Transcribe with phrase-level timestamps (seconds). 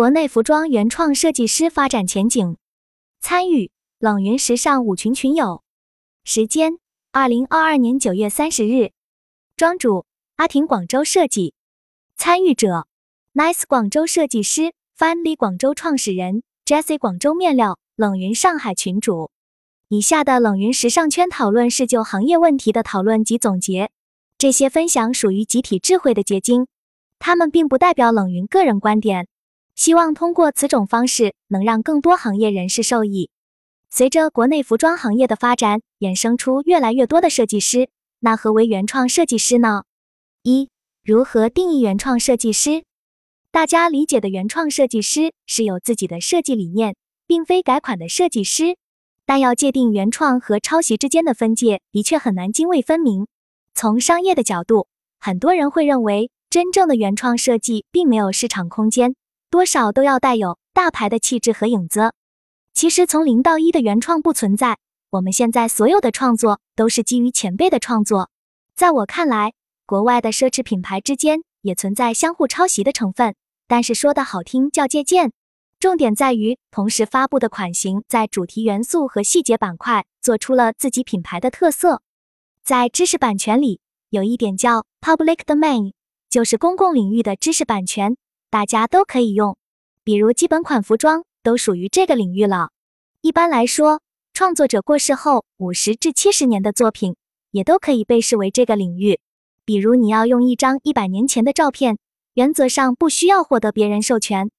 [0.00, 2.56] 国内服装原创设计师发展前景。
[3.20, 5.62] 参与冷云时尚舞群群友。
[6.24, 6.78] 时间：
[7.12, 8.92] 二零二二年九月三十日。
[9.58, 11.52] 庄主：阿婷广州设计。
[12.16, 12.86] 参与者
[13.34, 19.30] ：Nice 广州设计师，Finely 广州创始人，Jessie 广州面料，冷云上海群主。
[19.88, 23.90] 以下的冷云时尚圈讨论是就行业问题的讨论及总结，
[24.38, 26.68] 这些分享属于集体智慧的结晶，
[27.18, 29.28] 他们并不代表冷云个人观点。
[29.80, 33.30] 希望通过此种方式，能让更多行业人士受益。
[33.88, 37.88] 随着国内服装行业的发展，衍生出越来越多的设计师。
[38.18, 39.84] 那何为原创设计师呢？
[40.42, 40.68] 一、
[41.02, 42.84] 如何定义原创设计师？
[43.50, 46.94] 大家理解的原创设计师是有自己的设计理念，
[47.26, 48.76] 并非改款的设计师。
[49.24, 53.26] 但要界定原创和抄袭之间的分界，的确很难泾渭分明。
[53.74, 59.14] 从商业的角度，很多人会认为，真正的原创设计并没有市场空间，
[59.50, 62.14] 多少都要带有大牌的气质和影子。
[62.72, 64.78] 其实，从零到一的原创不存在。
[65.10, 68.30] 我们现在所有的创作都是基于前辈的创作。
[68.76, 73.34] 在我看来，国外的奢侈品牌之间也存在相互抄袭的成分，
[73.66, 75.32] 但是说的好听叫借鉴。
[75.80, 82.02] 重点在于同时发布的款型在主题元素和细节板块做出了自己品牌的特色。
[82.62, 85.92] 在知识版权里，有一点叫 public domain，
[86.28, 88.16] 就是公共领域的知识版权，
[88.50, 89.56] 大家都可以用。
[90.02, 92.70] 比如基本款服装都属于这个领域了。
[93.20, 94.00] 一般来说，
[94.34, 97.16] 创作者过世后五十至七十年的作品
[97.52, 99.20] 也都可以被视为这个领域。
[99.64, 101.98] 比如你要用一张一百年前的照片，
[102.34, 104.50] 原则上不需要获得别人授权。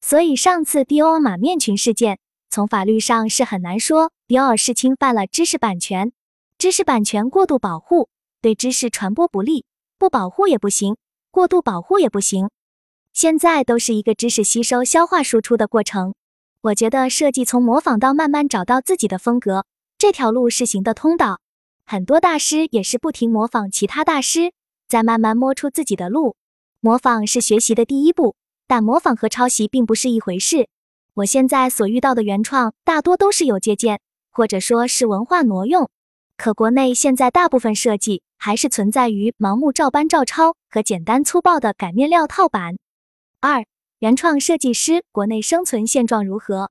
[0.00, 2.18] 所以上次迪奥马面裙事件，
[2.50, 6.12] 从法律上是很难说迪奥是侵犯了知识版权。
[6.56, 8.08] 知识版权过度保护
[8.40, 9.64] 对知识传播不利，
[9.98, 10.96] 不保护也不行，
[11.30, 12.50] 过度保护也不行。
[13.12, 16.14] 现在都是一个知识吸收、消化、输出的过程。
[16.62, 19.66] 我觉得设计从模仿到慢慢找到自己的风格，
[19.98, 21.40] 这条路是行得通的。
[21.84, 24.52] 很多大师也是不停模仿其他大师，
[24.88, 26.36] 再慢慢摸出自己的路。
[26.80, 28.36] 模仿是学习的第一步。
[28.66, 30.68] 但模仿和抄袭并不是一回事。
[31.14, 33.98] 我现在所遇到的原创大多都是有借鉴，
[34.30, 35.90] 或者说是文化挪用。
[36.36, 42.76] 可国内现在大部分设计还是存在于盲目照搬照抄和简单粗暴的改面料套版。
[43.42, 43.64] 二、
[44.00, 46.70] 原创设计师国内生存现状如何？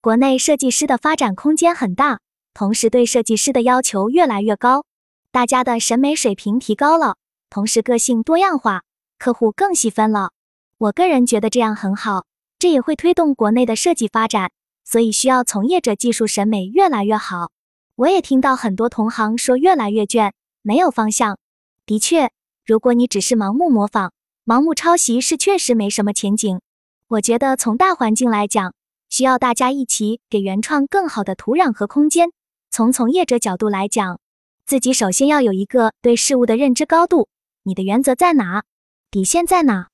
[0.00, 2.20] 国内设计师的发展空间很大，
[2.54, 4.86] 同时对设计师的要求越来越高，
[5.30, 7.16] 大家的审美水平提高了，
[7.50, 8.84] 同时个性多样化，
[9.18, 10.30] 客户更细分了。
[10.78, 12.24] 我个人觉得这样很好，
[12.58, 14.50] 这也会推动国内的设计发展，
[14.86, 17.50] 所以需要从业者技术审美越来越好。
[17.96, 20.32] 我也听到很多同行说越来越卷，
[20.62, 21.38] 没有方向。
[21.84, 22.30] 的确，
[22.64, 24.14] 如果你只是盲目模仿、
[24.48, 26.62] 盲目抄袭，是确实没什么前景。
[27.06, 28.72] 我觉得从大环境来讲，
[29.10, 32.30] 需要大家一起给原创更好的土壤和空间。
[32.70, 34.20] 从从业者角度来讲，
[34.64, 37.28] 自己首先要有一个对事物的认知高度，
[37.62, 38.64] 你的原则在哪，
[39.10, 39.88] 底线在哪。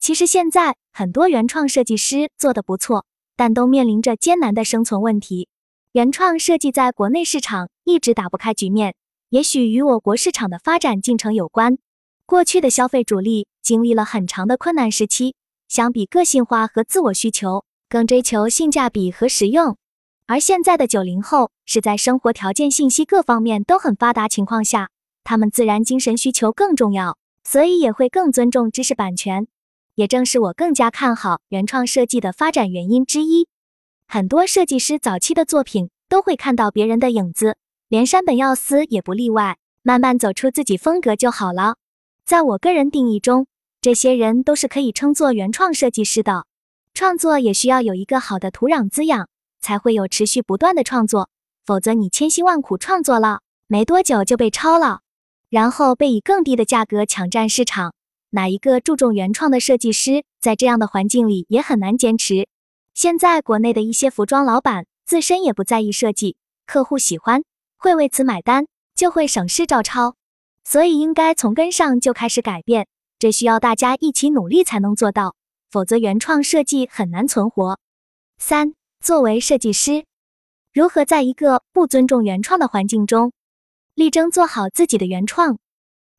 [0.00, 3.06] 其实现在很多原创设计师做的不错，
[3.36, 5.46] 但都面临着艰难的生存问题。
[5.92, 8.96] 原创设计在国内市场一直打不开局面，
[9.28, 11.78] 也许与我国市场的发展进程有关。
[12.26, 15.34] 过去的消费主力经历了很长的困难时期，
[15.68, 19.78] 相比个性化和自我需求，更追求性价比和实用。
[20.26, 24.90] 而现在的九零后是在生活条件、信息各方面都很发达情况下，
[25.24, 29.46] 他们自然精神需求更重要，所以也会更尊重知识版权。
[29.94, 33.48] 也正是我更加看好原创设计的发展原因之一。
[34.06, 37.56] 很多设计师早期的作品都会看到别人的影子，
[37.88, 39.56] 连山本耀司也不例外。
[39.86, 41.76] 慢慢走出自己风格就好了。
[42.24, 43.46] 在我个人定义中，
[43.84, 46.46] 这些人都是可以称作原创设计师的。
[46.94, 49.28] 创作也需要有一个好的土壤滋养，
[49.60, 51.28] 才会有持续不断的创作。
[51.66, 55.00] 否则你千辛万苦创作了，没多久就被抄了，
[55.50, 57.92] 然后被以更低的价格抢占市场。
[58.30, 62.48] 哪一个注重原创的设计师，在这样的环境里也很难坚持。
[62.94, 67.42] 现在国内的一些服装老板自身也不在意设计，客户喜欢
[67.76, 68.66] 会为此买单，
[68.96, 70.16] 就会省事照抄。
[70.64, 72.86] 所以应该从根上就开始改变，
[73.24, 75.34] 这需要大家一起努力才能做到，
[75.70, 77.78] 否则原创设计很难存活。
[78.36, 80.04] 三、作为设计师，
[80.74, 83.32] 如何在一个不尊重原创的环境中，
[83.94, 85.56] 力争做好自己的原创？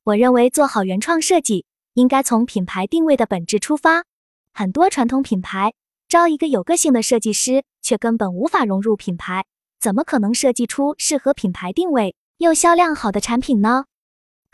[0.03, 1.67] 我认为做好原创设计。
[1.93, 4.03] 应该从品牌定位的本质出发。
[4.51, 5.75] 很多传统品牌
[6.09, 9.45] 招一个有个性的设计师，却根本无法融入品牌，
[9.79, 13.85] 怎么可能设计出适合品牌定位又销量好的产品呢？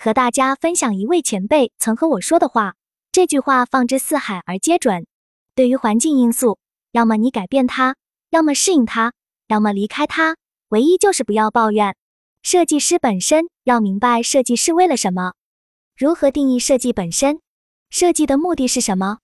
[0.03, 2.73] 和大家分享一位前辈曾和我说的话，
[3.11, 5.05] 这句话放之四海而皆准：
[5.53, 6.57] 对于环境因素，
[6.91, 7.95] 要么你改变它，
[8.31, 9.13] 要么适应它，
[9.47, 10.37] 要么离开它，
[10.69, 11.95] 唯一就是不要抱怨。
[12.41, 15.33] 设计师本身要明白设计是为了什么。
[15.95, 17.39] 如何定义设计本身？
[17.91, 19.19] 设计的目的是什么？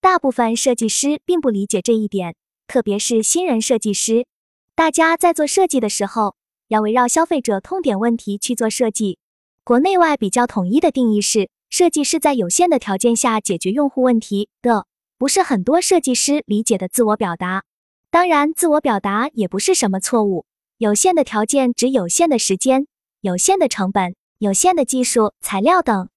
[0.00, 2.36] 大部分设计师并不理解这一点，
[2.66, 4.26] 特别是新人设计师。
[4.74, 6.36] 大家在做设计的时候，
[6.68, 9.18] 要围绕消费者痛点问题去做设计。
[9.64, 14.86] 国内外比较统一的定义是，设计是在有限的条件下解决用户问题的，
[15.18, 17.62] 不是很多设计师理解的自我表达。
[18.10, 20.46] 当然，自我表达也不是什么错误。
[20.78, 22.88] 有限的条件指有限的时间、
[23.20, 26.08] 有限的成本、有限的技术材料等。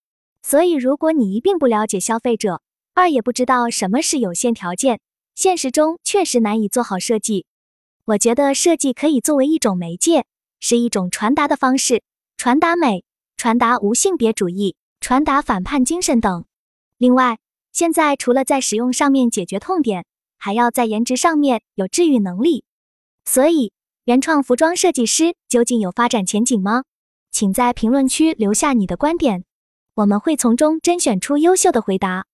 [0.41, 2.63] 所以，如果你一并不了解消费者，
[2.95, 4.99] 二也不知道什么是有限条件，
[5.35, 7.45] 现实中确实难以做好设计。
[8.05, 10.25] 我觉得设计可以作为一种媒介，
[10.59, 12.01] 是一种传达的方式，
[12.37, 13.04] 传达美。
[13.37, 16.45] 传达无性别主义，传达反叛精神等。
[16.97, 17.39] 另外，
[17.71, 20.05] 现在除了在使用上面解决痛点，
[20.37, 22.63] 还要在颜值上面有治愈能力。
[23.25, 23.73] 所以，
[24.05, 26.83] 原创服装设计师究竟有发展前景吗？
[27.31, 29.43] 请在评论区留下你的观点，
[29.95, 32.25] 我们会从中甄选出优秀的回答。